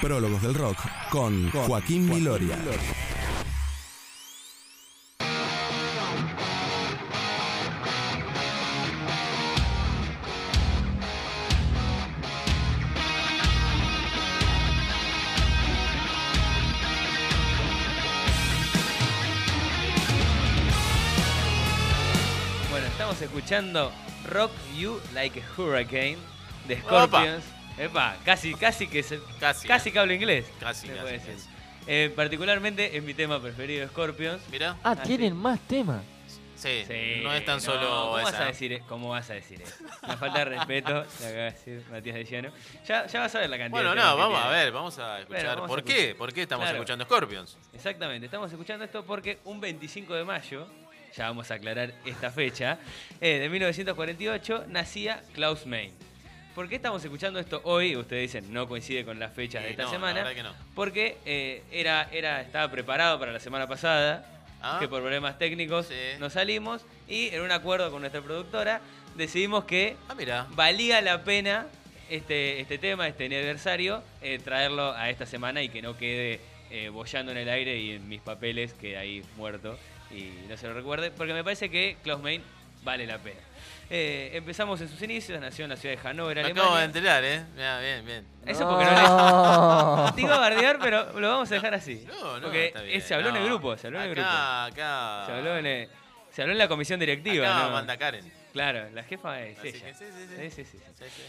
Prólogos 0.00 0.40
del 0.42 0.54
Rock 0.54 0.78
con 1.10 1.50
Joaquín 1.50 2.08
Viloria. 2.08 2.56
Bueno, 22.70 22.86
estamos 22.86 23.20
escuchando 23.20 23.90
Rock 24.30 24.52
You 24.76 25.00
Like 25.12 25.42
a 25.42 25.60
Hurricane 25.60 26.18
de 26.68 26.80
Scorpions. 26.80 27.57
Epa, 27.78 28.16
casi, 28.24 28.54
casi 28.54 28.86
que 28.88 29.02
se, 29.02 29.20
Casi. 29.38 29.68
casi 29.68 29.92
que 29.92 29.98
hablo 29.98 30.12
inglés. 30.12 30.46
Casi, 30.60 30.88
casi, 30.88 31.00
puede 31.00 31.12
decir. 31.12 31.34
casi. 31.34 31.48
Eh, 31.86 32.12
particularmente 32.14 32.96
es 32.96 33.02
mi 33.02 33.14
tema 33.14 33.40
preferido 33.40 33.86
Scorpions. 33.88 34.42
Mira. 34.50 34.76
Ah, 34.82 34.96
tienen 34.96 35.34
más 35.36 35.58
temas. 35.60 36.02
Sí, 36.56 36.82
Sí, 36.88 37.20
no 37.22 37.32
es 37.32 37.44
tan 37.44 37.60
solo 37.60 37.88
¿cómo 37.88 38.10
vas 38.14 38.34
esa. 38.34 38.42
a 38.42 38.46
decir, 38.46 38.82
¿Cómo 38.88 39.10
vas 39.10 39.30
a 39.30 39.34
decir 39.34 39.62
eso? 39.62 39.74
Una 40.02 40.16
falta 40.16 40.40
de 40.40 40.44
respeto, 40.46 40.90
le 41.20 41.26
acaba 41.26 41.30
de 41.44 41.50
decir 41.52 41.84
Matías 41.88 42.16
de 42.16 42.24
Llano. 42.24 42.48
Ya, 42.84 43.06
ya 43.06 43.20
vas 43.20 43.34
a 43.36 43.38
ver 43.38 43.48
la 43.50 43.58
cantidad 43.58 43.70
Bueno, 43.70 43.90
de 43.90 43.96
no, 43.96 44.16
que 44.16 44.20
vamos 44.22 44.42
a 44.44 44.48
ver, 44.48 44.72
vamos 44.72 44.98
a 44.98 45.20
escuchar. 45.20 45.40
Bueno, 45.44 45.54
vamos 45.54 45.68
¿Por 45.70 45.78
a 45.78 45.82
qué? 45.84 46.14
¿Por 46.16 46.32
qué 46.32 46.42
estamos 46.42 46.64
Claro. 46.64 46.78
escuchando 46.78 47.04
Scorpions? 47.04 47.56
Exactamente, 47.72 48.24
estamos 48.26 48.50
escuchando 48.50 48.84
esto 48.84 49.04
porque 49.04 49.38
un 49.44 49.60
25 49.60 50.14
de 50.14 50.24
mayo, 50.24 50.66
ya 51.16 51.26
vamos 51.28 51.48
a 51.52 51.54
aclarar 51.54 51.94
esta 52.04 52.32
fecha, 52.32 52.78
eh, 53.20 53.38
de 53.38 53.48
1948 53.48 54.64
nacía 54.66 55.22
Klaus 55.34 55.64
Main. 55.64 55.94
¿Por 56.58 56.68
qué 56.68 56.74
estamos 56.74 57.04
escuchando 57.04 57.38
esto 57.38 57.60
hoy? 57.62 57.94
Ustedes 57.94 58.32
dicen, 58.32 58.52
no 58.52 58.66
coincide 58.66 59.04
con 59.04 59.20
las 59.20 59.32
fechas 59.32 59.62
de 59.62 59.68
Sí, 59.68 59.70
esta 59.74 59.84
no, 59.84 59.88
la 59.90 59.94
semana. 59.94 60.14
verdad 60.24 60.34
que 60.34 60.42
no. 60.42 60.52
Porque 60.74 61.16
eh, 61.24 61.62
era, 61.70 62.08
era, 62.10 62.40
estaba 62.40 62.68
preparado 62.68 63.16
para 63.20 63.30
la 63.30 63.38
semana 63.38 63.68
pasada, 63.68 64.26
Ah. 64.60 64.78
que 64.80 64.88
por 64.88 65.00
problemas 65.00 65.38
técnicos 65.38 65.86
Sí. 65.86 65.94
no 66.18 66.30
salimos, 66.30 66.84
y 67.06 67.28
en 67.28 67.42
un 67.42 67.52
acuerdo 67.52 67.92
con 67.92 68.00
nuestra 68.00 68.20
productora 68.22 68.80
decidimos 69.14 69.66
que 69.66 69.94
Ah, 70.08 70.46
valía 70.50 71.00
la 71.00 71.22
pena 71.22 71.68
este, 72.10 72.58
este 72.58 72.76
tema, 72.76 73.06
este 73.06 73.26
aniversario, 73.26 74.02
eh, 74.20 74.40
traerlo 74.42 74.90
a 74.94 75.10
esta 75.10 75.26
semana 75.26 75.62
y 75.62 75.68
que 75.68 75.80
no 75.80 75.96
quede 75.96 76.40
eh, 76.72 76.88
bollando 76.88 77.30
en 77.30 77.38
el 77.38 77.48
aire 77.50 77.78
y 77.78 77.92
en 77.92 78.08
mis 78.08 78.20
papeles 78.20 78.72
que 78.74 78.96
ahí 78.98 79.22
muerto 79.36 79.78
y 80.10 80.32
no 80.48 80.56
se 80.56 80.66
lo 80.66 80.74
recuerde, 80.74 81.12
porque 81.12 81.34
me 81.34 81.44
parece 81.44 81.70
que 81.70 81.96
Klaus 82.02 82.20
Main 82.20 82.42
vale 82.82 83.06
la 83.06 83.18
pena. 83.18 83.38
Eh, 83.90 84.30
empezamos 84.34 84.78
en 84.82 84.88
sus 84.88 85.00
inicios, 85.02 85.40
nació 85.40 85.64
en 85.64 85.70
la 85.70 85.76
ciudad 85.76 85.94
de 85.96 86.00
Hannover, 86.02 86.36
Me 86.36 86.40
Alemania. 86.42 86.62
acabo 86.62 86.76
de 86.78 86.84
enterar, 86.84 87.24
¿eh? 87.24 87.42
Mirá, 87.54 87.80
bien, 87.80 88.04
bien. 88.04 88.26
Eso 88.44 88.68
porque 88.68 88.84
no 88.84 88.90
le... 88.90 89.02
No. 89.02 90.12
Te 90.14 90.20
iba 90.20 90.34
a 90.36 90.38
bardear, 90.40 90.78
pero 90.78 91.18
lo 91.18 91.28
vamos 91.28 91.50
a 91.50 91.54
dejar 91.54 91.72
así. 91.74 92.04
No, 92.06 92.34
no, 92.36 92.42
porque 92.42 92.66
está 92.66 92.82
bien. 92.82 93.00
se 93.00 93.14
habló 93.14 93.30
en 93.30 93.36
el 93.36 93.44
grupo, 93.46 93.76
se 93.78 93.86
habló 93.86 94.00
en 94.00 94.08
el 94.08 94.14
grupo. 94.14 94.28
Acá, 94.28 94.64
acá. 94.66 95.22
Se 95.26 95.32
habló 95.32 95.56
en, 95.56 95.66
el- 95.66 95.88
se 96.30 96.42
habló 96.42 96.52
en 96.52 96.58
la 96.58 96.68
comisión 96.68 97.00
directiva, 97.00 97.46
Acá 97.56 97.66
¿no? 97.66 97.72
manda 97.72 97.96
Karen. 97.96 98.30
Claro, 98.52 98.90
la 98.92 99.02
jefa 99.04 99.40
es 99.42 99.58
Así 99.58 99.68
ella. 99.68 99.86
que 99.86 99.94
sí, 99.94 100.04
sí, 100.04 100.26
sí. 100.28 100.36
Sí, 100.36 100.50
sí, 100.50 100.64
sí, 100.64 100.78
sí. 100.78 100.84
Sí, 100.98 101.04
sí. 101.16 101.22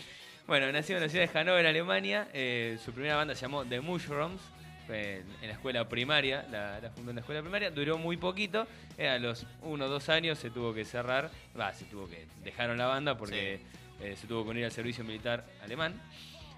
Bueno, 0.46 0.72
nació 0.72 0.98
en 0.98 1.04
la 1.04 1.10
ciudad 1.10 1.28
de 1.32 1.40
Hannover, 1.40 1.66
Alemania. 1.66 2.28
Eh, 2.34 2.78
su 2.84 2.92
primera 2.92 3.16
banda 3.16 3.36
se 3.36 3.42
llamó 3.44 3.64
The 3.66 3.80
Mushrooms. 3.82 4.42
En, 4.90 5.24
en 5.42 5.48
la 5.48 5.54
escuela 5.54 5.88
primaria, 5.88 6.46
la, 6.52 6.80
la 6.80 6.90
fundó 6.90 7.12
en 7.12 7.16
la 7.16 7.22
escuela 7.22 7.42
primaria. 7.42 7.70
Duró 7.72 7.98
muy 7.98 8.18
poquito. 8.18 8.68
eh, 8.98 9.08
a 9.08 9.20
los 9.20 9.46
uno 9.62 9.86
o 9.86 9.88
dos 9.88 10.10
años 10.10 10.40
se 10.40 10.50
tuvo 10.50 10.74
que 10.74 10.84
cerrar. 10.86 11.30
Va, 11.60 11.74
se 11.74 11.86
tuvo 11.86 12.08
que. 12.10 12.26
Dejaron 12.44 12.78
la 12.78 12.88
banda 12.88 13.18
porque 13.18 13.60
eh, 14.02 14.16
se 14.20 14.28
tuvo 14.28 14.44
que 14.44 14.50
unir 14.52 14.66
al 14.66 14.72
servicio 14.72 15.04
militar 15.04 15.46
alemán. 15.64 15.94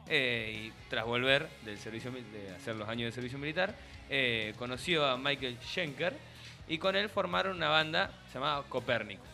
Eh, 0.08 0.68
y 0.68 0.90
tras 0.90 1.06
volver 1.06 1.48
del 1.64 1.78
servicio, 1.78 2.12
de 2.12 2.56
hacer 2.56 2.76
los 2.76 2.90
años 2.90 3.06
de 3.06 3.12
servicio 3.12 3.38
militar, 3.38 3.76
eh, 4.10 4.54
conoció 4.58 5.06
a 5.06 5.18
Michael 5.18 5.58
Schenker 5.64 6.14
y 6.68 6.78
con 6.80 6.96
él 6.96 7.08
formaron 7.10 7.58
una 7.58 7.70
banda 7.70 8.12
llamada 8.34 8.64
Copernicus. 8.64 9.28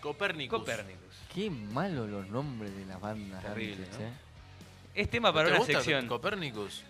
Copérnicus. 0.00 0.58
Copernicus. 0.60 1.14
Qué 1.34 1.50
malo 1.50 2.06
los 2.06 2.28
nombres 2.28 2.76
de 2.76 2.84
las 2.84 3.00
bandas. 3.00 3.42
Terrible, 3.42 3.84
antes, 3.84 3.98
¿no? 3.98 4.06
¿eh? 4.06 4.10
Es 4.94 5.10
tema 5.10 5.28
¿No 5.30 5.34
para 5.34 5.46
te 5.46 5.50
una 5.52 5.58
gusta 5.58 5.72
sección. 5.74 6.06
Copérnicus? 6.06 6.82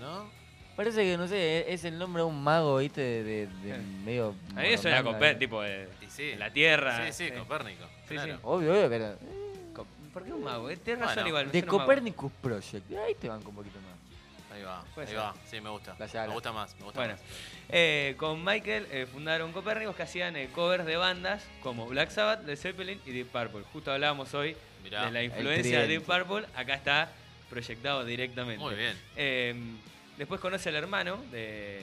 ¿No? 0.00 0.30
Parece 0.76 1.02
que, 1.04 1.16
no 1.18 1.28
sé, 1.28 1.70
es 1.72 1.84
el 1.84 1.98
nombre 1.98 2.22
de 2.22 2.28
un 2.28 2.42
mago, 2.42 2.78
¿viste? 2.78 3.00
De, 3.00 3.22
de- 3.22 3.46
de 3.46 3.74
Sí. 3.76 3.80
medio. 4.04 4.34
A 4.56 4.60
mí 4.60 4.68
moromanga, 4.76 5.02
Coper, 5.02 5.32
¿eh? 5.32 5.38
tipo 5.38 5.62
de, 5.62 5.88
sí. 6.08 6.34
la 6.36 6.50
Tierra. 6.52 7.06
Sí, 7.12 7.12
sí, 7.28 7.30
Copérnico. 7.36 7.84
Sí, 8.08 8.14
claro. 8.14 8.34
sí. 8.34 8.40
Obvio, 8.44 8.72
obvio, 8.72 8.88
pero. 8.88 9.16
Co- 9.74 9.86
¿Por 10.12 10.24
qué 10.24 10.32
un 10.32 10.42
mago? 10.42 10.70
Eh, 10.70 10.76
Tienes 10.78 11.00
razón 11.02 11.16
Bueno, 11.24 11.28
igual. 11.28 11.52
De. 11.52 11.62
Copernicus 11.64 12.32
Project. 12.40 12.90
Ahí 12.96 13.14
te 13.14 13.28
banco 13.28 13.50
un 13.50 13.56
poquito 13.56 13.78
más. 13.80 13.90
Ahí 14.56 14.62
va, 14.64 14.80
ahí 14.96 15.06
ser. 15.06 15.16
va. 15.18 15.34
Sí, 15.48 15.60
me 15.60 15.70
gusta. 15.70 15.94
Me 15.98 16.26
gusta 16.32 16.50
más, 16.52 16.74
me 16.78 16.84
gusta 16.84 16.98
Bueno, 16.98 17.12
más. 17.14 17.22
eh, 17.68 18.14
con 18.16 18.42
Michael 18.44 18.86
eh, 18.90 19.06
fundaron 19.12 19.52
Copérnicos 19.52 19.94
que 19.94 20.02
hacían 20.02 20.34
eh, 20.36 20.48
covers 20.52 20.84
de 20.86 20.96
bandas 20.96 21.44
como 21.62 21.86
Black 21.86 22.10
Sabbath, 22.10 22.44
Led 22.44 22.56
Zeppelin 22.56 23.00
y 23.06 23.12
Deep 23.12 23.28
Purple. 23.28 23.62
Justo 23.72 23.92
hablábamos 23.92 24.34
hoy 24.34 24.56
Mirá. 24.82 25.04
de 25.04 25.12
la 25.12 25.22
influencia 25.22 25.80
de 25.82 25.86
Deep. 25.86 26.02
Purple. 26.02 26.46
Acá 26.56 26.74
está 26.74 27.12
proyectado 27.48 28.04
directamente. 28.04 28.58
Muy 28.64 28.74
bien. 28.74 28.96
Después 30.20 30.38
conoce 30.38 30.68
al 30.68 30.74
hermano 30.74 31.16
de, 31.32 31.80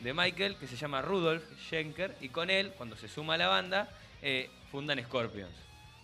de 0.00 0.12
Michael, 0.12 0.56
que 0.56 0.66
se 0.66 0.74
llama 0.74 1.02
Rudolf 1.02 1.44
Schenker, 1.68 2.16
y 2.20 2.28
con 2.30 2.50
él, 2.50 2.72
cuando 2.76 2.96
se 2.96 3.06
suma 3.06 3.34
a 3.34 3.36
la 3.38 3.46
banda, 3.46 3.88
eh, 4.22 4.50
fundan 4.72 5.00
Scorpions. 5.04 5.54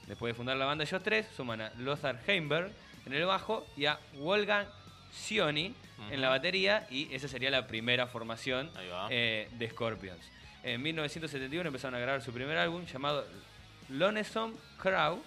Después 0.07 0.31
de 0.33 0.37
fundar 0.37 0.57
la 0.57 0.65
banda 0.65 0.85
ellos 0.85 1.03
tres, 1.03 1.27
suman 1.37 1.61
a 1.63 1.73
Lothar 1.79 2.21
Heimberg 2.25 2.71
en 3.05 3.15
el 3.15 3.25
bajo 3.25 3.67
y 3.77 3.87
a 3.87 3.99
Wolfgang 4.15 4.69
Sioni 5.11 5.75
en 6.13 6.21
la 6.21 6.29
batería, 6.29 6.87
y 6.89 7.13
esa 7.13 7.27
sería 7.27 7.51
la 7.51 7.67
primera 7.67 8.07
formación 8.07 8.71
eh, 9.11 9.49
de 9.59 9.69
Scorpions. 9.69 10.21
En 10.63 10.81
1971 10.83 11.67
empezaron 11.67 11.97
a 11.97 11.99
grabar 11.99 12.23
su 12.23 12.33
primer 12.33 12.59
álbum 12.59 12.85
llamado 12.87 13.27
Lonesome 13.89 14.55
Crow. 14.79 15.21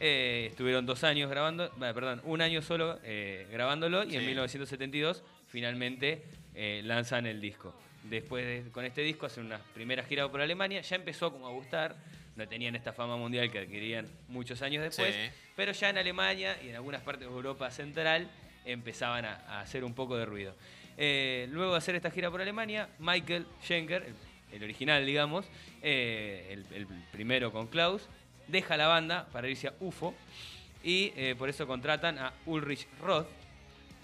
Eh, 0.00 0.48
estuvieron 0.50 0.84
dos 0.84 1.04
años 1.04 1.30
grabando, 1.30 1.70
perdón, 1.78 2.22
un 2.24 2.40
año 2.40 2.60
solo 2.60 2.98
eh, 3.04 3.46
grabándolo 3.52 4.02
y 4.02 4.14
en 4.16 4.22
Sí. 4.22 4.26
1972 4.26 5.22
finalmente 5.50 6.22
eh, 6.54 6.80
lanzan 6.84 7.26
el 7.26 7.40
disco. 7.40 7.74
Después 8.04 8.44
de- 8.64 8.70
con 8.70 8.84
este 8.84 9.02
disco 9.02 9.26
hacen 9.26 9.46
una 9.46 9.58
primera 9.58 10.02
gira 10.04 10.28
por 10.30 10.40
Alemania, 10.40 10.80
ya 10.80 10.96
empezó 10.96 11.32
como 11.32 11.46
a 11.46 11.50
gustar, 11.50 11.96
no 12.36 12.48
tenían 12.48 12.74
esta 12.76 12.92
fama 12.92 13.16
mundial 13.16 13.50
que 13.50 13.58
adquirían 13.58 14.06
muchos 14.28 14.62
años 14.62 14.82
después, 14.82 15.14
Sí. 15.14 15.30
pero 15.56 15.72
ya 15.72 15.90
en 15.90 15.98
Alemania 15.98 16.56
y 16.62 16.68
en 16.70 16.76
algunas 16.76 17.02
partes 17.02 17.28
de 17.28 17.34
Europa 17.34 17.70
Central 17.70 18.30
empezaban 18.64 19.24
a, 19.24 19.34
a 19.48 19.60
hacer 19.60 19.84
un 19.84 19.94
poco 19.94 20.16
de 20.16 20.24
ruido. 20.24 20.54
Eh, 20.96 21.46
luego 21.50 21.72
de 21.72 21.78
hacer 21.78 21.94
esta 21.94 22.10
gira 22.10 22.30
por 22.30 22.40
Alemania, 22.40 22.88
Michael 22.98 23.46
Schenker, 23.62 24.02
el, 24.04 24.14
el 24.56 24.62
original 24.64 25.04
digamos, 25.04 25.46
eh, 25.82 26.48
el, 26.50 26.66
el 26.74 26.86
primero 27.12 27.52
con 27.52 27.66
Klaus, 27.68 28.08
deja 28.48 28.76
la 28.76 28.86
banda 28.86 29.28
para 29.32 29.48
irse 29.48 29.68
a 29.68 29.74
UFO 29.80 30.14
y 30.82 31.10
por 31.34 31.48
eso 31.50 31.66
contratan 31.66 32.18
a 32.18 32.32
Ulrich 32.46 32.86
Roth 33.00 33.26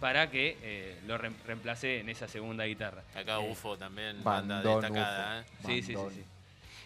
para 0.00 0.30
que 0.30 0.56
eh, 0.62 1.00
lo 1.06 1.16
reemplace 1.18 2.00
en 2.00 2.08
esa 2.08 2.28
segunda 2.28 2.64
guitarra. 2.64 3.02
Acá 3.14 3.38
Eh, 3.40 3.50
UFO 3.50 3.76
también, 3.78 4.22
banda 4.22 4.56
Bandón, 4.56 4.80
destacada, 4.82 5.40
¿eh? 5.40 5.44
UFO. 5.60 5.68
Sí, 5.68 5.82
sí, 5.82 5.94
sí. 5.94 6.14
Sí. 6.14 6.24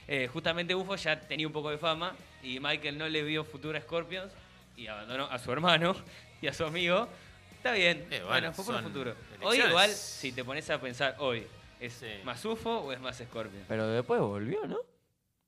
Eh, 0.08 0.28
justamente 0.32 0.74
UFO 0.74 0.96
ya 0.96 1.18
tenía 1.20 1.46
un 1.46 1.52
poco 1.52 1.70
de 1.70 1.78
fama 1.78 2.14
y 2.42 2.58
Michael 2.60 2.98
no 2.98 3.08
le 3.08 3.22
vio 3.22 3.44
futuro 3.44 3.76
a 3.78 3.80
Scorpions 3.80 4.32
y 4.76 4.86
abandonó 4.86 5.24
a 5.26 5.38
su 5.38 5.52
hermano 5.52 5.94
y 6.42 6.46
a 6.46 6.52
su 6.54 6.64
amigo. 6.64 7.08
Está 7.56 7.72
bien, 7.72 7.98
Eh, 8.10 8.20
bueno, 8.22 8.26
bueno, 8.28 8.52
fue 8.54 8.64
por 8.64 8.74
el 8.76 8.82
futuro. 8.82 9.14
Hoy 9.42 9.60
igual, 9.60 9.90
si 9.90 10.32
te 10.32 10.44
pones 10.44 10.68
a 10.70 10.80
pensar 10.80 11.14
hoy, 11.18 11.46
¿es 11.78 11.92
Sí. 11.94 12.06
más 12.24 12.42
UFO 12.44 12.78
o 12.80 12.92
es 12.92 13.00
más 13.00 13.18
Scorpions? 13.18 13.66
Pero 13.68 13.86
después 13.88 14.20
volvió, 14.20 14.66
¿no? 14.66 14.78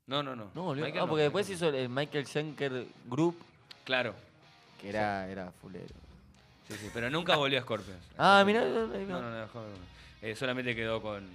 No, 0.07 0.23
no, 0.23 0.37
no. 0.37 0.51
No 0.55 0.63
volvió. 0.65 0.85
Michael 0.85 1.05
ah, 1.05 1.07
porque 1.07 1.21
no, 1.23 1.25
después 1.25 1.49
no. 1.49 1.55
hizo 1.55 1.69
el 1.71 1.89
Michael 1.89 2.27
Schenker 2.27 2.87
Group, 3.07 3.37
Claro, 3.85 4.15
que 4.81 4.91
era, 4.91 5.27
era 5.29 5.51
fulero. 5.53 5.95
Sí, 6.69 6.75
sí, 6.81 6.91
pero 6.93 7.11
nunca 7.11 7.37
volvió 7.37 7.59
a 7.59 7.63
Scorpions. 7.63 8.05
Ah, 8.19 8.43
mirá, 8.47 8.61
No, 8.63 8.87
no, 8.87 8.97
no, 8.97 9.21
no, 9.21 9.31
no. 9.47 9.47
Eh, 10.21 10.37
solamente 10.37 10.75
quedó 10.77 11.03
con, 11.03 11.29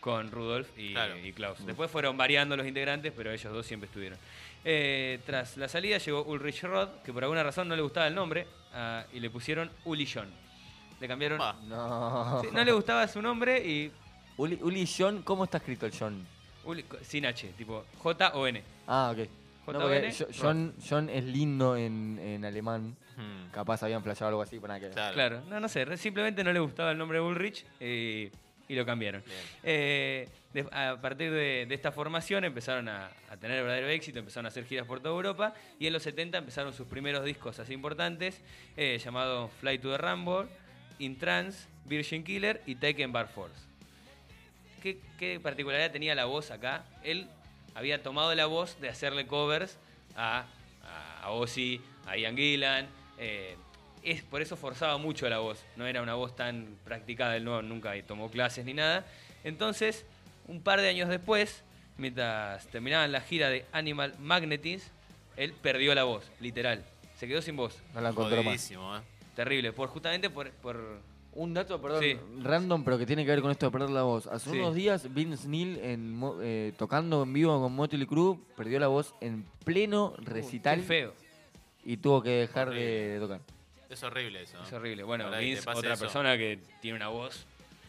con 0.00 0.30
Rudolf 0.30 0.68
y, 0.76 0.92
Claro. 0.92 1.18
y 1.18 1.32
Klaus. 1.32 1.64
Después 1.66 1.90
fueron 1.90 2.16
variando 2.16 2.56
los 2.56 2.66
integrantes, 2.66 3.12
pero 3.14 3.30
ellos 3.30 3.52
dos 3.52 3.66
siempre 3.66 3.86
estuvieron. 3.88 4.18
Eh, 4.64 5.20
tras 5.26 5.56
la 5.58 5.68
salida 5.68 5.98
llegó 5.98 6.22
Ulrich 6.24 6.62
Roth, 6.62 7.02
que 7.02 7.12
por 7.12 7.22
alguna 7.24 7.42
razón 7.42 7.68
no 7.68 7.76
le 7.76 7.82
gustaba 7.82 8.06
el 8.06 8.14
nombre, 8.14 8.46
ah, 8.72 9.04
y 9.12 9.20
le 9.20 9.28
pusieron 9.30 9.70
Uli 9.84 10.08
John. 10.12 10.30
Le 11.00 11.08
cambiaron. 11.08 11.38
Pa. 11.38 11.52
No. 11.64 12.40
Sí, 12.42 12.48
no 12.52 12.64
le 12.64 12.72
gustaba 12.72 13.06
su 13.08 13.20
nombre 13.20 13.58
y. 13.66 13.92
Uli, 14.38 14.58
Uli 14.62 14.88
John, 14.98 15.22
¿cómo 15.22 15.44
está 15.44 15.58
escrito 15.58 15.84
el 15.86 15.92
John? 15.96 16.26
Uli- 16.64 16.84
sin 17.02 17.26
H, 17.26 17.52
tipo 17.58 17.84
J-O-N. 17.98 18.62
Ah, 18.86 19.12
ok. 19.14 19.28
No, 19.66 19.72
J-O-N, 19.80 20.00
porque 20.00 20.12
Jo- 20.16 20.24
Roth. 20.26 20.36
John, 20.40 20.74
John 20.88 21.08
es 21.10 21.24
lindo 21.24 21.76
en, 21.76 22.18
en 22.22 22.44
alemán. 22.44 22.96
Hmm, 23.16 23.50
Capaz 23.52 23.82
habían 23.82 24.02
flasheado 24.02 24.28
algo 24.30 24.42
así 24.42 24.58
para 24.58 24.78
que. 24.80 24.90
Claro. 24.90 25.14
Claro, 25.14 25.40
no, 25.48 25.60
no 25.60 25.68
sé, 25.68 25.84
re- 25.84 25.96
simplemente 25.96 26.42
no 26.44 26.52
le 26.52 26.60
gustaba 26.60 26.90
el 26.92 26.98
nombre 26.98 27.18
de 27.18 27.24
Ulrich 27.24 27.64
eh, 27.80 28.30
y 28.68 28.74
lo 28.74 28.84
cambiaron. 28.84 29.22
Bien. 29.24 29.38
Eh, 29.62 30.28
de- 30.52 30.68
a 30.72 31.00
partir 31.00 31.30
de, 31.30 31.66
de 31.68 31.74
esta 31.74 31.92
formación 31.92 32.44
empezaron 32.44 32.88
a, 32.88 33.10
a 33.30 33.36
tener 33.36 33.62
verdadero 33.62 33.88
éxito, 33.88 34.18
empezaron 34.18 34.46
a 34.46 34.48
hacer 34.48 34.64
giras 34.66 34.86
por 34.86 35.00
toda 35.00 35.14
Europa 35.14 35.54
y 35.78 35.86
en 35.86 35.92
los 35.92 36.02
70 36.02 36.38
empezaron 36.38 36.72
sus 36.72 36.86
primeros 36.88 37.24
discos 37.24 37.58
así 37.58 37.72
importantes, 37.72 38.40
eh, 38.76 38.98
llamado 39.02 39.48
Fly 39.60 39.78
to 39.78 39.90
the 39.90 39.98
Rumble, 39.98 40.48
In 40.98 41.18
Trance, 41.18 41.66
Virgin 41.86 42.22
Killer 42.24 42.62
y 42.66 42.76
Taken 42.76 43.12
Bar 43.12 43.28
Force. 43.28 43.54
¿Qué, 44.82 44.98
qué 45.18 45.40
particularidad 45.40 45.90
tenía 45.92 46.14
la 46.14 46.26
voz 46.26 46.50
acá? 46.50 46.84
Él 47.02 47.26
había 47.74 48.02
tomado 48.02 48.34
la 48.34 48.46
voz 48.46 48.80
de 48.80 48.88
hacerle 48.88 49.26
covers 49.26 49.76
a, 50.16 50.44
a, 50.82 51.22
a 51.24 51.30
Ozzy, 51.30 51.80
a 52.06 52.16
Ian 52.16 52.36
Gillan. 52.36 52.86
eh, 53.18 53.56
es, 54.02 54.22
por 54.22 54.42
eso 54.42 54.56
forzaba 54.56 54.98
mucho 54.98 55.28
la 55.28 55.38
voz. 55.38 55.64
No 55.76 55.86
era 55.86 56.02
una 56.02 56.14
voz 56.14 56.36
tan 56.36 56.76
practicada, 56.84 57.36
él 57.36 57.44
no, 57.44 57.62
nunca 57.62 57.94
tomó 58.06 58.30
clases 58.30 58.64
ni 58.66 58.74
nada. 58.74 59.06
Entonces, 59.44 60.04
un 60.46 60.60
par 60.60 60.80
de 60.80 60.88
años 60.90 61.08
después, 61.08 61.62
mientras 61.96 62.66
terminaban 62.66 63.12
la 63.12 63.22
gira 63.22 63.48
de 63.48 63.64
Animal 63.72 64.14
Magnetism, 64.18 64.88
él 65.36 65.54
perdió 65.54 65.94
la 65.94 66.04
voz, 66.04 66.30
literal. 66.40 66.84
Se 67.18 67.26
quedó 67.26 67.40
sin 67.40 67.56
voz. 67.56 67.78
No 67.94 68.02
la 68.02 68.10
encontró 68.10 68.42
más. 68.42 68.70
¿eh? 68.70 68.76
Terrible. 69.34 69.72
Por, 69.72 69.88
justamente 69.88 70.28
por, 70.28 70.50
por 70.50 71.00
Un 71.36 71.52
dato, 71.52 71.80
perdón, 71.82 72.02
Sí. 72.02 72.16
random, 72.42 72.84
pero 72.84 72.96
que 72.96 73.06
tiene 73.06 73.24
que 73.24 73.30
ver 73.32 73.42
con 73.42 73.50
esto 73.50 73.66
de 73.66 73.72
perder 73.72 73.90
la 73.90 74.02
voz. 74.02 74.26
Hace 74.28 74.50
Sí. 74.50 74.58
unos 74.58 74.74
días, 74.74 75.12
Vince 75.12 75.48
Neil, 75.48 75.78
en, 75.82 76.12
mo- 76.14 76.38
eh, 76.40 76.72
tocando 76.78 77.24
en 77.24 77.32
vivo 77.32 77.60
con 77.60 77.72
Motley 77.74 78.06
Crue, 78.06 78.38
perdió 78.56 78.78
la 78.78 78.86
voz 78.86 79.14
en 79.20 79.44
pleno 79.64 80.14
recital 80.18 80.80
Qué 80.80 80.86
feo. 80.86 81.14
y 81.84 81.96
tuvo 81.96 82.22
que 82.22 82.30
dejar 82.30 82.70
de, 82.70 82.74
Horrible. 82.76 83.08
de 83.14 83.20
tocar. 83.20 83.40
Es 83.90 84.02
horrible 84.04 84.42
eso. 84.42 84.58
¿no? 84.58 84.64
Es 84.64 84.72
horrible. 84.72 85.02
Bueno, 85.02 85.30
te 85.30 85.38
Vince, 85.38 85.68
otra 85.68 85.92
eso. 85.94 86.04
persona 86.04 86.36
que 86.36 86.60
tiene 86.80 86.96
una 86.96 87.08
voz 87.08 87.46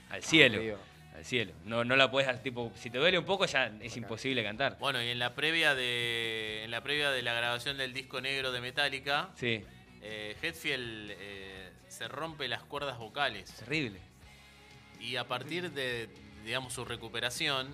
al 0.10 0.24
cielo. 0.24 0.78
Al 1.16 1.24
cielo. 1.24 1.54
No, 1.66 1.86
no 1.86 1.96
la 1.96 2.12
puedes, 2.12 2.42
tipo, 2.44 2.72
si 2.76 2.90
te 2.90 2.98
duele 2.98 3.18
un 3.18 3.26
poco 3.26 3.46
ya 3.46 3.68
es 3.82 3.96
imposible 3.96 4.44
cantar. 4.44 4.78
Bueno, 4.80 5.02
y 5.02 5.08
en 5.08 5.20
la 5.20 5.34
previa 5.34 5.74
de 5.74 6.64
en 6.66 6.72
la 6.72 6.82
previa 6.82 7.10
de 7.12 7.22
la 7.22 7.34
grabación 7.34 7.78
del 7.78 7.94
disco 7.94 8.20
negro 8.22 8.52
de 8.52 8.60
Metallica, 8.60 9.30
Sí, 9.36 9.64
eh, 10.02 10.36
Hetfield 10.42 11.12
eh, 11.12 11.72
se 11.96 12.08
rompe 12.08 12.48
las 12.48 12.64
cuerdas 12.64 12.98
vocales 13.00 13.52
terrible. 13.54 14.00
y 15.00 15.16
a 15.16 15.28
partir 15.28 15.72
de 15.72 16.10
digamos 16.44 16.74
su 16.74 16.86
recuperación, 16.86 17.68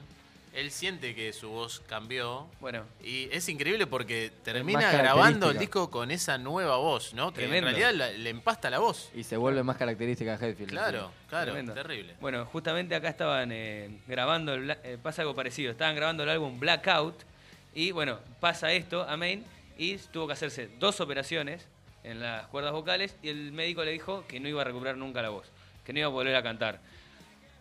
él 0.54 0.70
siente 0.72 1.16
que 1.16 1.32
su 1.34 1.50
voz 1.50 1.82
cambió 1.88 2.48
Bueno, 2.60 2.84
y 3.04 3.30
es 3.32 3.48
increíble 3.50 3.88
porque 3.88 4.32
termina 4.44 4.92
grabando 4.92 5.50
el 5.52 5.58
disco 5.58 5.90
con 5.90 6.12
esa 6.12 6.38
nueva 6.38 6.76
voz, 6.78 7.14
¿no? 7.14 7.32
Que 7.34 7.42
Tremendo. 7.44 7.70
en 7.70 7.76
realidad 7.76 7.94
la- 7.98 8.18
le 8.18 8.30
empasta 8.30 8.70
la 8.70 8.80
voz. 8.80 9.10
Y 9.16 9.24
se 9.24 9.38
vuelve 9.38 9.64
más 9.64 9.78
característica 9.78 10.38
de 10.38 10.50
Hetfield. 10.50 10.72
Claro, 10.72 11.12
claro, 11.30 11.52
Tremendo. 11.52 11.74
terrible. 11.74 12.16
Bueno, 12.20 12.46
justamente 12.46 12.96
acá 12.96 13.08
estaban 13.10 13.50
eh, 13.54 14.02
grabando, 14.08 14.54
el 14.54 14.72
eh, 14.84 14.98
pasa 15.02 15.22
algo 15.22 15.34
parecido, 15.36 15.72
estaban 15.72 15.96
grabando 15.96 16.24
el 16.24 16.30
álbum 16.30 16.60
Blackout 16.60 17.24
y 17.74 17.92
bueno, 17.92 18.20
pasa 18.42 18.72
esto 18.74 19.04
a 19.04 19.16
Main 19.18 19.46
y 19.78 19.96
tuvo 19.98 20.28
que 20.28 20.34
hacerse 20.34 20.68
dos 20.80 21.00
operaciones 21.00 21.66
en 22.04 22.20
las 22.20 22.48
cuerdas 22.48 22.72
vocales 22.74 23.16
y 23.22 23.30
el 23.30 23.52
médico 23.52 23.84
le 23.84 23.92
dijo 23.92 24.26
que 24.28 24.40
no 24.40 24.48
iba 24.50 24.62
a 24.62 24.66
recuperar 24.66 24.98
nunca 24.98 25.22
la 25.22 25.30
voz, 25.30 25.48
que 25.86 25.94
no 25.94 26.00
iba 26.00 26.08
a 26.08 26.12
volver 26.12 26.36
a 26.36 26.44
cantar. 26.44 26.80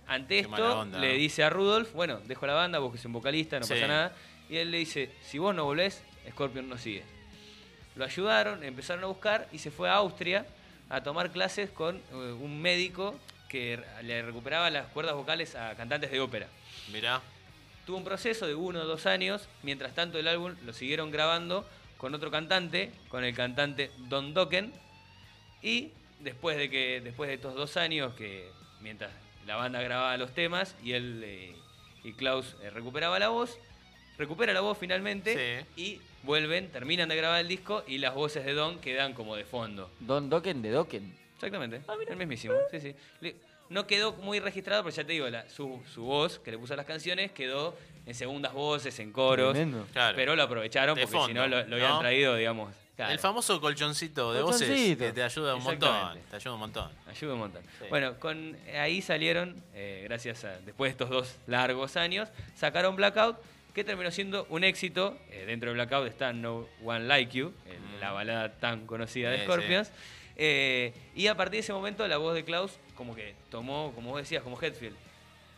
Ante 0.07 0.35
Qué 0.35 0.41
esto 0.41 0.81
onda, 0.81 0.99
le 0.99 1.09
¿no? 1.13 1.15
dice 1.19 1.45
a 1.45 1.51
Rudolf, 1.51 1.93
bueno, 1.93 2.21
dejo 2.27 2.47
la 2.47 2.55
banda, 2.55 2.79
vos 2.79 2.91
que 2.93 2.99
sos 2.99 3.07
un 3.07 3.13
vocalista, 3.13 3.61
no 3.61 3.67
Sí. 3.67 3.75
pasa 3.75 3.87
nada, 3.87 4.13
y 4.49 4.57
él 4.57 4.71
le 4.71 4.79
dice, 4.79 5.13
si 5.23 5.39
vos 5.39 5.55
no 5.55 5.65
volvés, 5.65 6.03
Scorpion 6.31 6.69
no 6.69 6.79
sigue. 6.79 7.05
Lo 7.97 8.05
ayudaron, 8.05 8.65
empezaron 8.65 9.05
a 9.05 9.07
buscar 9.09 9.49
y 9.53 9.59
se 9.59 9.71
fue 9.71 9.89
a 9.89 9.95
Austria 9.95 10.47
a 10.89 11.03
tomar 11.03 11.31
clases 11.31 11.71
con 11.71 11.97
eh, 11.97 12.01
un 12.15 12.61
médico 12.61 13.15
que 13.49 13.81
le 14.03 14.23
recuperaba 14.23 14.71
las 14.71 14.87
cuerdas 14.89 15.15
vocales 15.15 15.55
a 15.55 15.75
cantantes 15.77 16.11
de 16.11 16.21
ópera. 16.21 16.49
Mirá, 16.93 17.21
Tuvo 17.87 17.97
un 17.97 18.05
proceso 18.05 18.47
de 18.47 18.55
uno 18.55 18.81
o 18.81 18.85
dos 18.85 19.07
años, 19.07 19.49
mientras 19.63 19.95
tanto 19.95 20.19
el 20.19 20.29
álbum 20.29 20.55
lo 20.65 20.73
siguieron 20.73 21.11
grabando 21.11 21.67
con 22.01 22.15
otro 22.15 22.31
cantante, 22.31 22.91
con 23.09 23.25
el 23.25 23.35
cantante 23.35 23.91
Don 24.09 24.33
Dokken, 24.33 24.73
y 25.63 25.91
después 26.21 26.57
de 26.57 26.71
que 26.71 27.01
después 27.03 27.29
de 27.29 27.35
estos 27.35 27.55
dos 27.55 27.77
años 27.77 28.15
que 28.15 28.49
mientras 28.81 29.11
la 29.47 29.57
banda 29.57 29.83
grababa 29.83 30.17
los 30.17 30.33
temas 30.33 30.75
y 30.83 30.93
él 30.93 31.23
eh, 31.25 31.55
y 32.03 32.13
Klaus 32.15 32.57
eh, 32.63 32.71
recuperaba 32.71 33.19
la 33.19 33.29
voz, 33.29 33.59
recupera 34.17 34.55
la 34.55 34.61
voz 34.63 34.79
finalmente 34.79 35.67
y 35.77 36.01
vuelven, 36.23 36.71
terminan 36.71 37.09
de 37.11 37.17
grabar 37.17 37.41
el 37.41 37.49
disco 37.49 37.85
y 37.87 37.99
las 37.99 38.15
voces 38.15 38.47
de 38.47 38.55
Don 38.55 38.79
quedan 38.79 39.13
como 39.13 39.37
de 39.37 39.45
fondo. 39.45 39.91
Don 40.01 40.31
Dokken 40.31 40.63
de 40.63 40.71
Dokken. 40.71 41.15
Exactamente, 41.35 41.83
el 42.09 42.17
mismísimo. 42.17 42.55
Sí, 42.71 42.81
sí. 42.81 42.95
Le- 43.21 43.37
no 43.71 43.87
quedó 43.87 44.13
muy 44.15 44.39
registrado, 44.41 44.83
pero 44.85 44.95
ya 44.95 45.05
te 45.05 45.13
digo, 45.13 45.29
la- 45.31 45.49
su, 45.49 45.81
su 45.95 46.03
voz 46.05 46.39
que 46.41 46.51
le 46.51 46.59
puso 46.59 46.75
a 46.75 46.77
las 46.77 46.87
canciones 46.87 47.33
quedó 47.33 47.75
en 48.07 48.15
segundas 48.15 48.53
voces, 48.53 48.99
en 48.99 49.13
coros, 49.13 49.53
Tremendo. 49.55 49.87
claro. 49.93 50.17
pero 50.17 50.37
lo 50.37 50.43
aprovecharon 50.43 50.97
De 50.97 51.07
porque 51.07 51.27
si 51.29 51.33
no 51.35 51.47
lo, 51.47 51.65
lo 51.67 51.77
habían 51.77 51.91
¿no? 51.93 51.99
traído, 52.01 52.35
digamos. 52.37 52.75
claro. 52.97 53.13
el 53.13 53.19
famoso 53.19 53.61
colchoncito 53.61 54.33
de 54.35 54.43
voces 54.43 54.69
Colchoncito. 54.69 55.05
que 55.05 55.13
te 55.13 55.23
ayuda 55.23 55.55
un 55.55 55.63
montón, 55.63 56.19
te 56.31 56.37
ayuda 56.37 56.55
un 56.55 56.61
montón. 56.61 56.91
Ayuda 57.09 57.33
un 57.35 57.39
montón. 57.41 57.63
Sí. 57.79 57.85
Bueno, 57.89 58.19
con 58.19 58.57
ahí 58.79 59.01
salieron, 59.03 59.63
eh, 59.75 60.03
gracias 60.05 60.45
a, 60.45 60.59
después 60.61 60.89
de 60.89 60.93
estos 60.93 61.09
dos 61.11 61.37
largos 61.47 61.97
años, 61.97 62.29
sacaron 62.57 62.97
Blackout, 62.97 63.37
que 63.75 63.85
terminó 63.85 64.11
siendo 64.11 64.47
un 64.51 64.65
éxito. 64.65 65.17
Eh, 65.31 65.45
dentro 65.47 65.71
de 65.71 65.75
Blackout 65.75 66.09
está 66.09 66.33
No 66.33 66.67
One 66.85 67.05
Like 67.07 67.39
You, 67.39 67.53
el- 67.67 67.79
Mm. 67.79 68.01
la 68.01 68.11
balada 68.13 68.53
tan 68.59 68.85
conocida 68.87 69.31
de 69.31 69.39
Sí, 69.39 69.45
Scorpions. 69.45 69.93
Eh, 70.43 70.95
y 71.15 71.27
a 71.27 71.37
partir 71.37 71.57
de 71.57 71.59
ese 71.59 71.73
momento 71.75 72.09
la 72.09 72.17
voz 72.17 72.35
de 72.35 72.45
Klaus 72.45 72.73
como 72.97 73.15
que 73.15 73.35
tomó, 73.51 73.93
como 73.95 74.09
vos 74.11 74.21
decías, 74.23 74.43
como 74.43 74.59
Hetfield, 74.61 74.97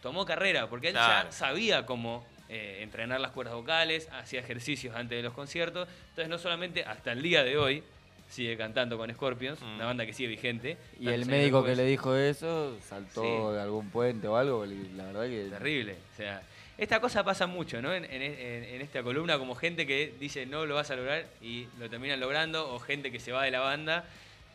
tomó 0.03 0.27
carrera, 0.27 0.69
porque 0.69 0.89
él 0.89 0.95
Claro. 0.95 1.29
ya 1.29 1.33
sabía 1.33 1.87
cómo 1.87 2.27
eh, 2.49 2.81
entrenar 2.83 3.21
las 3.21 3.31
cuerdas 3.31 3.55
vocales, 3.55 4.09
hacía 4.13 4.41
ejercicios 4.41 4.95
antes 4.97 5.17
de 5.17 5.23
los 5.23 5.33
conciertos. 5.35 5.89
Entonces 6.11 6.29
no 6.29 6.37
solamente 6.39 6.85
hasta 6.85 7.13
el 7.13 7.23
día 7.23 7.45
de 7.45 7.57
hoy 7.57 7.83
sigue 8.29 8.57
cantando 8.57 8.99
con 8.99 9.11
Scorpions, 9.15 9.61
Mm. 9.61 9.75
una 9.77 9.87
banda 9.87 10.05
que 10.05 10.13
sigue 10.13 10.29
vigente. 10.29 10.77
Y 10.99 11.09
el 11.09 11.27
médico 11.27 11.65
que 11.65 11.77
le 11.77 11.85
dijo 11.85 12.15
eso 12.17 12.77
saltó 12.81 13.23
Sí. 13.23 13.55
de 13.55 13.63
algún 13.63 13.89
puente 13.91 14.27
o 14.27 14.37
algo. 14.37 14.67
La 14.67 15.05
verdad 15.05 15.27
que. 15.27 15.49
Terrible. 15.51 15.97
O 16.13 16.17
sea, 16.17 16.43
esta 16.77 17.01
cosa 17.01 17.23
pasa 17.25 17.47
mucho, 17.47 17.81
¿no? 17.81 17.93
En, 17.95 18.05
en- 18.05 18.21
en- 18.23 18.65
en 18.65 18.81
esta 18.83 19.03
columna, 19.03 19.39
como 19.39 19.55
gente 19.55 19.87
que 19.87 20.13
dice 20.19 20.45
no 20.45 20.67
lo 20.67 20.75
vas 20.75 20.91
a 20.91 20.97
lograr 20.97 21.25
y 21.41 21.69
lo 21.79 21.89
terminan 21.89 22.19
logrando, 22.21 22.75
o 22.75 22.79
gente 22.81 23.13
que 23.13 23.21
se 23.21 23.31
va 23.33 23.45
de 23.45 23.51
la 23.53 23.61
banda 23.61 24.05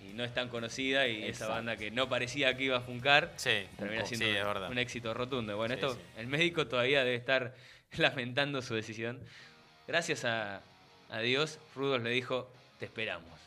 y 0.04 0.14
no 0.14 0.24
es 0.24 0.34
tan 0.34 0.50
conocida 0.50 1.08
y 1.08 1.24
esa 1.24 1.48
banda 1.48 1.78
que 1.78 1.92
no 1.92 2.10
parecía 2.10 2.56
que 2.56 2.64
iba 2.64 2.78
a 2.78 2.82
funcar 2.82 3.34
Sí, 3.38 3.66
termina 3.78 4.06
siendo 4.06 4.28
un 4.70 4.78
éxito 4.78 5.14
rotundo. 5.14 5.56
Bueno, 5.58 5.76
Sí, 5.76 5.82
esto 5.82 6.00
el 6.18 6.28
médico 6.28 6.68
todavía 6.68 7.04
debe 7.04 7.16
estar 7.16 7.56
lamentando 7.98 8.62
su 8.62 8.76
decisión. 8.76 9.20
Gracias 9.88 10.26
a, 10.26 10.62
a 11.10 11.20
Dios, 11.20 11.60
Rudolf 11.76 12.04
le 12.04 12.10
dijo, 12.12 12.52
te 12.80 12.86
esperamos. 12.86 13.38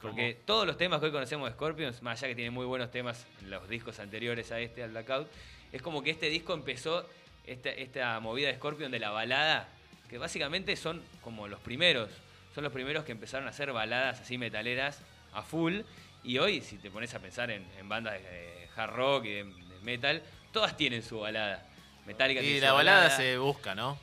Porque 0.00 0.36
todos 0.44 0.66
los 0.66 0.76
temas 0.76 1.00
que 1.00 1.06
hoy 1.06 1.12
conocemos 1.12 1.48
de 1.48 1.54
Scorpions, 1.54 2.02
más 2.02 2.18
allá 2.18 2.28
que 2.28 2.34
tiene 2.34 2.50
muy 2.50 2.66
buenos 2.66 2.90
temas 2.90 3.26
en 3.40 3.50
los 3.50 3.68
discos 3.68 3.98
anteriores 3.98 4.52
a 4.52 4.60
este, 4.60 4.82
al 4.82 4.90
Blackout, 4.90 5.28
es 5.72 5.82
como 5.82 6.02
que 6.02 6.10
este 6.10 6.28
disco 6.28 6.54
empezó 6.54 7.08
esta, 7.46 7.70
esta 7.70 8.20
movida 8.20 8.48
de 8.48 8.54
Scorpion 8.54 8.90
de 8.90 8.98
la 8.98 9.10
balada, 9.10 9.68
que 10.08 10.18
básicamente 10.18 10.76
son 10.76 11.02
como 11.22 11.48
los 11.48 11.60
primeros, 11.60 12.10
son 12.54 12.64
los 12.64 12.72
primeros 12.72 13.04
que 13.04 13.12
empezaron 13.12 13.46
a 13.46 13.50
hacer 13.50 13.72
baladas 13.72 14.20
así 14.20 14.38
metaleras 14.38 15.00
a 15.34 15.42
full, 15.42 15.80
y 16.22 16.38
hoy 16.38 16.60
si 16.60 16.76
te 16.78 16.90
pones 16.90 17.14
a 17.14 17.18
pensar 17.18 17.50
en, 17.50 17.64
en 17.78 17.88
bandas 17.88 18.14
de 18.14 18.68
hard 18.76 18.94
rock 18.94 19.24
y 19.26 19.30
de, 19.30 19.44
de 19.44 19.80
metal, 19.82 20.22
todas 20.52 20.76
tienen 20.76 21.02
su 21.02 21.20
balada. 21.20 21.66
Metallica 22.06 22.40
Y 22.40 22.44
tiene 22.44 22.60
su 22.60 22.64
la 22.66 22.72
balada 22.72 23.10
se 23.10 23.36
busca, 23.38 23.74
¿no? 23.74 23.98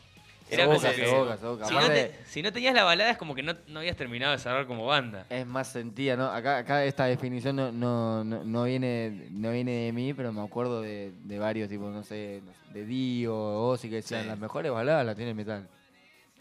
Se 0.48 0.56
Era 0.56 0.66
boca, 0.66 0.78
como 0.80 0.90
se 0.94 0.96
que- 1.02 1.08
boca, 1.08 1.38
se 1.38 1.46
boca. 1.46 1.66
Si 1.66 1.74
no, 1.74 1.80
Aparte, 1.80 2.04
te- 2.06 2.26
si 2.26 2.42
no 2.42 2.52
tenías 2.52 2.74
la 2.76 2.84
balada 2.84 3.12
es 3.12 3.18
como 3.18 3.34
que 3.36 3.42
no, 3.44 3.54
no 3.68 3.80
habías 3.80 3.96
terminado 3.96 4.34
de 4.34 4.38
cerrar 4.40 4.66
como 4.68 4.86
banda. 4.86 5.26
Es 5.30 5.46
más 5.48 5.72
sentida, 5.72 6.18
¿no? 6.18 6.26
Acá, 6.26 6.58
acá 6.58 6.84
esta 6.84 7.06
definición 7.06 7.56
no, 7.56 7.72
no, 7.72 8.24
no, 8.26 8.44
no 8.44 8.64
viene, 8.66 9.28
no 9.32 9.52
viene 9.52 9.72
de 9.86 9.94
mí, 9.94 10.14
pero 10.14 10.34
me 10.34 10.42
acuerdo 10.42 10.82
de, 10.82 11.14
de 11.24 11.40
varios, 11.40 11.70
tipo, 11.70 11.90
no 11.90 12.04
sé, 12.04 12.42
de 12.74 12.86
Dio, 12.86 13.34
Ozzy, 13.38 13.88
que 13.90 13.96
decían, 13.98 14.24
Sí. 14.24 14.28
las 14.28 14.40
mejores 14.40 14.72
baladas 14.72 15.06
las 15.06 15.16
tiene 15.16 15.32
el 15.32 15.38
metal. 15.38 15.70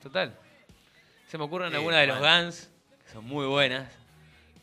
Total. 0.03 0.35
Se 1.29 1.39
me 1.39 1.45
ocurren 1.45 1.71
Sí, 1.71 1.77
algunas 1.77 2.01
de 2.01 2.07
los 2.09 2.19
bueno. 2.19 2.43
Guns, 2.45 2.71
que 3.07 3.13
son 3.13 3.25
muy 3.27 3.47
buenas, 3.47 3.93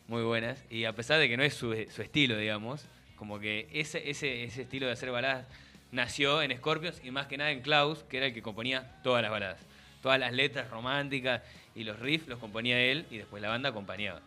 muy 0.08 0.22
buenas, 0.22 0.58
y 0.70 0.84
a 0.84 0.92
pesar 0.94 1.20
de 1.20 1.28
que 1.28 1.36
no 1.36 1.42
es 1.44 1.54
su, 1.54 1.72
su 1.94 2.02
estilo, 2.02 2.36
digamos, 2.36 2.84
como 3.16 3.38
que 3.38 3.68
ese, 3.72 4.08
ese, 4.10 4.44
ese 4.44 4.62
estilo 4.62 4.86
de 4.86 4.92
hacer 4.92 5.10
baladas 5.10 5.46
nació 5.92 6.42
en 6.42 6.56
Scorpions 6.56 7.00
y 7.04 7.10
más 7.10 7.26
que 7.26 7.36
nada 7.38 7.50
en 7.50 7.60
Klaus, 7.60 8.04
que 8.08 8.16
era 8.18 8.26
el 8.26 8.34
que 8.34 8.42
componía 8.42 9.00
todas 9.02 9.22
las 9.22 9.30
baladas. 9.30 9.60
Todas 10.02 10.18
las 10.18 10.32
letras 10.32 10.70
románticas 10.70 11.42
y 11.74 11.84
los 11.84 11.98
riffs 11.98 12.26
los 12.28 12.38
componía 12.38 12.80
él 12.80 13.06
y 13.10 13.18
después 13.18 13.42
la 13.42 13.48
banda 13.48 13.68
acompañaba. 13.70 14.20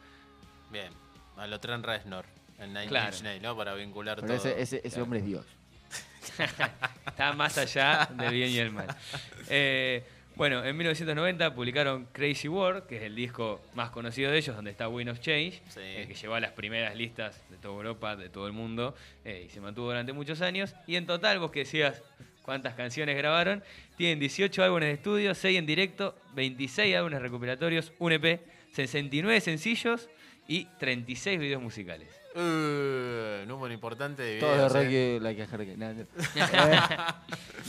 Bien, 0.71 0.91
a 1.37 1.47
lo 1.47 1.59
Trent 1.59 1.85
Reznor, 1.85 2.25
en 2.59 2.73
Nine 2.73 2.87
Claro. 2.87 3.13
Inch 3.15 3.23
Nails, 3.23 3.41
¿no? 3.41 3.55
Para 3.57 3.73
vincular 3.73 4.17
Pero 4.21 4.37
todo. 4.37 4.49
ese, 4.49 4.61
ese, 4.61 4.81
ese 4.83 5.01
hombre 5.01 5.19
es 5.19 5.25
Dios. 5.25 5.45
Está 7.07 7.33
más 7.33 7.57
allá 7.57 8.07
del 8.17 8.33
bien 8.33 8.49
y 8.49 8.57
el 8.59 8.71
mal. 8.71 8.87
Eh, 9.49 10.03
bueno, 10.41 10.65
en 10.65 10.75
1990 10.75 11.53
publicaron 11.53 12.07
Crazy 12.11 12.47
World, 12.47 12.87
que 12.87 12.97
es 12.97 13.03
el 13.03 13.15
disco 13.15 13.61
más 13.75 13.91
conocido 13.91 14.31
de 14.31 14.39
ellos, 14.39 14.55
donde 14.55 14.71
está 14.71 14.89
Wind 14.89 15.11
of 15.11 15.19
Change, 15.19 15.61
Sí. 15.67 15.79
eh, 15.83 16.05
que 16.07 16.15
llevó 16.15 16.33
a 16.33 16.39
las 16.39 16.51
primeras 16.53 16.95
listas 16.95 17.47
de 17.51 17.57
toda 17.57 17.75
Europa, 17.75 18.15
de 18.15 18.27
todo 18.29 18.47
el 18.47 18.53
mundo, 18.53 18.95
eh, 19.23 19.43
y 19.45 19.49
se 19.51 19.61
mantuvo 19.61 19.85
durante 19.89 20.13
muchos 20.13 20.41
años. 20.41 20.73
Y 20.87 20.95
en 20.95 21.05
total, 21.05 21.37
vos 21.37 21.51
que 21.51 21.59
decías 21.59 22.01
cuántas 22.41 22.73
canciones 22.73 23.15
grabaron, 23.17 23.63
tienen 23.97 24.17
18 24.17 24.63
álbumes 24.63 24.87
de 24.87 24.93
estudio, 24.93 25.35
6 25.35 25.59
en 25.59 25.67
directo, 25.67 26.17
26 26.33 26.95
álbumes 26.95 27.21
recuperatorios, 27.21 27.93
un 27.99 28.11
EP, 28.11 28.41
69 28.71 29.41
sencillos 29.41 30.09
y 30.47 30.65
36 30.79 31.39
videos 31.39 31.61
musicales. 31.61 32.20
Uh, 32.33 33.45
número 33.45 33.73
importante 33.73 34.21
de 34.23 34.39
Todo 34.39 34.69
de 34.69 34.87
videos. 34.87 35.17
¿eh? 35.17 35.19
Like 35.21 35.43
a 35.43 35.47
Hurricane. 35.53 35.77
No, 35.77 35.93
no. 35.93 36.05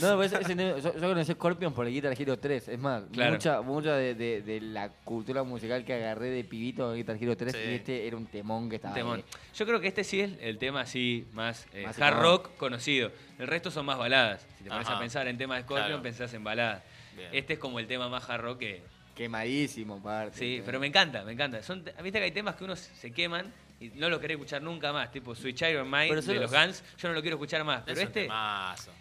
No, 0.00 0.16
pues 0.16 0.32
ese 0.32 0.54
tema- 0.56 0.78
yo, 0.78 0.94
yo 0.94 1.00
conocí 1.08 1.32
Scorpion 1.32 1.74
por 1.74 1.86
el 1.86 1.92
Guitar 1.92 2.14
Hero 2.18 2.38
3. 2.38 2.68
Es 2.68 2.78
más, 2.78 3.02
Claro. 3.12 3.32
mucha, 3.32 3.60
mucha 3.60 3.94
de, 3.94 4.14
de- 4.14 4.40
de 4.40 4.60
la 4.60 4.88
cultura 4.88 5.42
musical 5.42 5.84
que 5.84 5.92
agarré 5.94 6.30
de 6.30 6.44
pibito 6.44 6.90
en 6.92 6.96
Guitar 6.96 7.16
Hero 7.20 7.36
3 7.36 7.52
Sí. 7.52 7.58
y 7.58 7.74
este 7.74 8.06
era 8.06 8.16
un 8.16 8.24
temón 8.26 8.70
que 8.70 8.76
estaba 8.76 8.94
Temón. 8.94 9.18
ahí. 9.18 9.24
Yo 9.54 9.66
creo 9.66 9.80
que 9.80 9.88
este 9.88 10.02
sí 10.02 10.20
es 10.20 10.32
el 10.40 10.56
tema 10.58 10.80
así 10.80 11.26
más, 11.34 11.66
eh, 11.74 11.84
Más 11.84 12.00
hard 12.00 12.20
rock 12.22 12.56
conocido. 12.56 13.12
El 13.38 13.46
resto 13.48 13.70
son 13.70 13.84
más 13.86 13.98
baladas. 13.98 14.46
Si 14.58 14.64
te 14.64 14.70
pones 14.70 14.88
a 14.88 14.98
pensar 14.98 15.28
en 15.28 15.36
temas 15.36 15.58
de 15.58 15.62
Scorpion, 15.64 15.88
Claro. 15.88 16.02
pensás 16.02 16.32
en 16.32 16.42
baladas. 16.44 16.82
Bien. 17.16 17.28
Este 17.32 17.52
es 17.54 17.58
como 17.58 17.78
el 17.78 17.86
tema 17.86 18.08
más 18.08 18.28
hard 18.30 18.40
rock 18.42 18.58
que... 18.60 18.82
Quemadísimo, 19.14 19.96
aparte. 19.96 20.38
Sí, 20.38 20.62
pero 20.64 20.80
me 20.80 20.86
encanta, 20.86 21.22
me 21.22 21.32
encanta. 21.32 21.62
Son, 21.62 21.84
te- 21.84 21.92
Viste 22.02 22.18
que 22.18 22.24
hay 22.24 22.32
temas 22.32 22.56
que 22.56 22.64
uno 22.64 22.74
se 22.76 23.12
queman 23.12 23.52
y 23.86 23.92
no 23.96 24.08
lo 24.08 24.20
querés 24.20 24.36
escuchar 24.36 24.62
nunca 24.62 24.92
más. 24.92 25.10
Tipo 25.10 25.34
Switch 25.34 25.62
Iron 25.62 25.90
Mind 25.90 26.08
Pero 26.08 26.22
de 26.22 26.34
los 26.34 26.50
Guns, 26.50 26.82
yo 26.98 27.08
no 27.08 27.14
lo 27.14 27.20
quiero 27.22 27.36
escuchar 27.36 27.64
más. 27.64 27.82
Pero 27.84 28.00
este... 28.00 28.28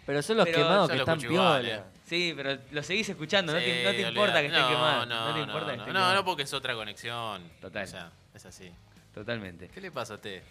Pero 0.06 0.22
son 0.22 0.36
los 0.38 0.46
Pero 0.46 0.58
quemados 0.58 0.90
que 0.90 0.96
lo 0.96 1.02
están 1.02 1.18
piola. 1.18 1.60
eh. 1.68 1.82
Sí, 2.06 2.32
pero 2.36 2.58
lo 2.70 2.82
seguís 2.82 3.08
escuchando, 3.08 3.52
no, 3.52 3.58
te, 3.58 3.84
no 3.84 3.90
te 3.90 4.00
importa 4.02 4.40
que 4.40 4.46
esté 4.46 4.58
quemado. 4.58 5.06
No, 5.06 5.28
No, 5.28 5.32
te 5.34 5.38
no, 5.40 5.44
importa 5.46 5.70
que 5.70 5.76
no, 5.76 5.82
esté 5.82 5.92
no, 5.92 5.98
quemado. 5.98 6.14
no, 6.14 6.24
porque 6.24 6.42
es 6.42 6.52
otra 6.52 6.74
conexión. 6.74 7.42
Total. 7.60 7.84
O 7.84 7.86
sea, 7.86 8.10
es 8.34 8.44
así. 8.46 8.70
Totalmente. 9.14 9.68
¿Qué 9.68 9.80
le 9.80 9.90
pasa 9.90 10.14
a 10.14 10.16
usted? 10.16 10.42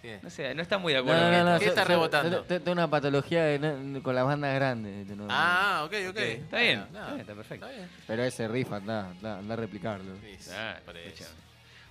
¿Qué? 0.00 0.20
No 0.22 0.30
sé, 0.30 0.54
no 0.54 0.62
está 0.62 0.78
muy 0.78 0.92
de 0.92 1.00
acuerdo. 1.00 1.20
no, 1.20 1.30
no, 1.44 1.52
no. 1.54 1.58
¿Qué 1.58 1.66
está 1.66 1.82
rebotando? 1.84 2.42
Tengo 2.44 2.70
una 2.72 2.88
patología 2.88 3.42
de 3.44 4.00
con 4.02 4.14
las 4.14 4.24
bandas 4.24 4.54
grandes. 4.54 5.06
Ah, 5.28 5.82
ok, 5.84 5.92
ok. 6.10 6.16
Está 6.16 6.58
bien, 6.58 6.78
está 6.80 7.06
bien, 7.08 7.20
está 7.20 7.34
perfecto. 7.34 7.66
Está 7.66 7.76
bien. 7.78 7.90
Pero 8.06 8.22
ese 8.22 8.46
riff 8.48 8.70
anda, 8.72 9.08
anda, 9.10 9.38
anda 9.38 9.54
a 9.54 9.56
replicarlo. 9.56 10.14
Sí, 10.22 10.50
Ah, 10.52 10.76
por 10.84 10.96
eso. 10.96 11.08
escuchame. 11.08 11.47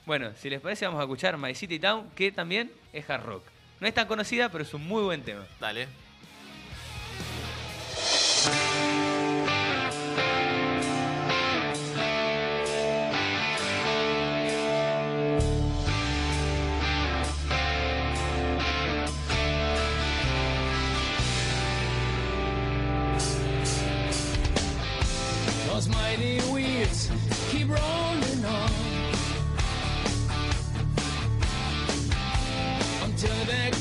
Bueno, 0.07 0.31
si 0.37 0.49
les 0.49 0.61
parece, 0.61 0.85
vamos 0.85 1.01
a 1.01 1.03
escuchar 1.03 1.37
My 1.37 1.53
City 1.53 1.79
Town, 1.79 2.09
que 2.15 2.31
también 2.31 2.71
es 2.93 3.09
hard 3.09 3.25
rock. 3.25 3.43
No 3.81 3.87
es 3.87 3.93
tan 3.93 4.07
conocida, 4.07 4.47
pero 4.47 4.63
es 4.63 4.73
un 4.73 4.87
muy 4.87 5.03
buen 5.03 5.21
tema. 5.21 5.45
Dale. 5.59 5.89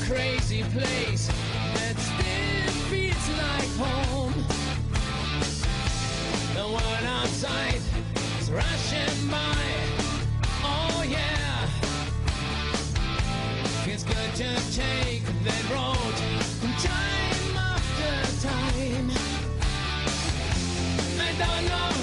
Crazy 0.07 0.63
place 0.71 1.27
that 1.75 1.95
still 1.99 2.71
feels 2.87 3.29
like 3.43 3.71
home. 3.75 4.33
The 6.55 6.65
world 6.65 7.05
outside 7.19 7.81
is 8.39 8.49
rushing 8.49 9.29
by. 9.29 9.57
Oh 10.63 11.03
yeah, 11.09 11.67
feels 13.83 14.03
good 14.03 14.33
to 14.35 14.49
take 14.73 15.23
that 15.43 15.63
road 15.71 16.15
time 16.79 17.57
after 17.57 18.47
time. 18.47 19.11
I 21.19 21.31
don't 21.37 21.65
know 21.67 21.96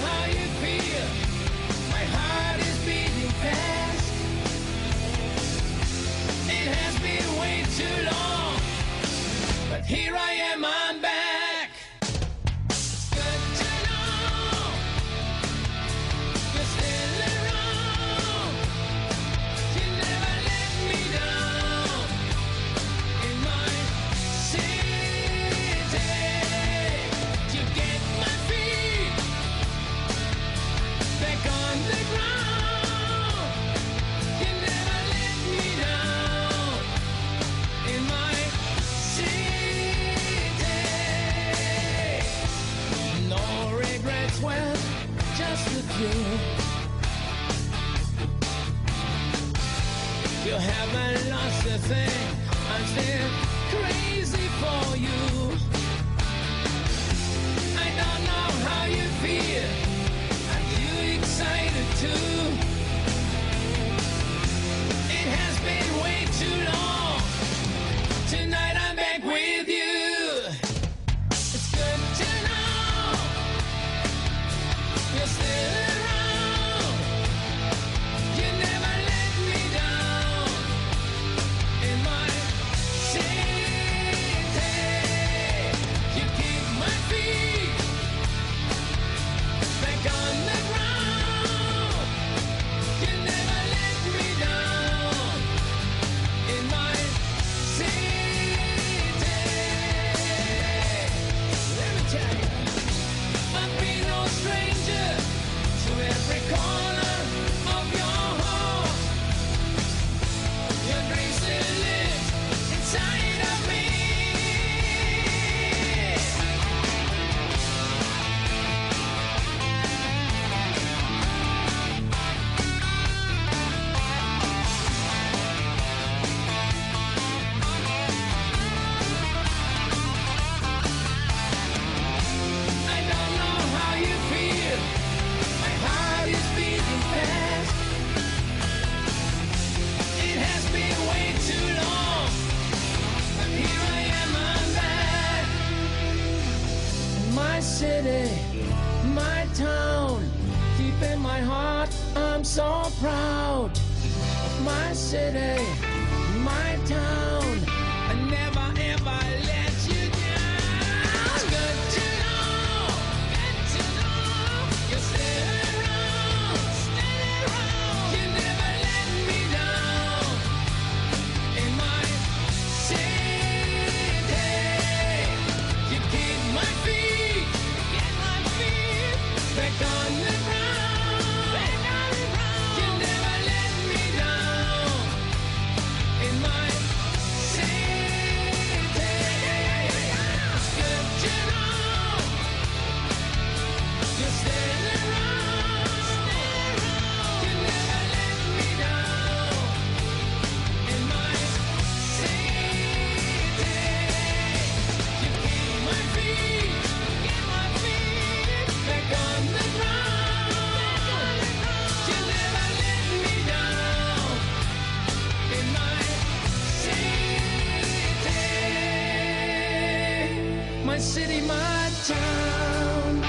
My 220.94 221.00
city, 221.00 221.40
my 221.40 221.90
town. 222.06 223.20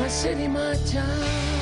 My 0.00 0.08
city, 0.08 0.48
my 0.48 0.74
town. 0.86 1.61